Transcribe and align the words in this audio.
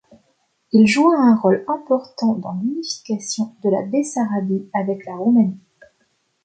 Il 0.71 0.87
joua 0.87 1.15
un 1.19 1.35
rôle 1.37 1.63
important 1.67 2.33
dans 2.33 2.53
l'unification 2.53 3.55
de 3.63 3.69
la 3.69 3.83
Bessarabie 3.83 4.67
avec 4.73 5.05
la 5.05 5.13
Roumanie. 5.15 5.61